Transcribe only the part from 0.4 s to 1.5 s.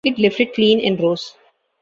clean and rose.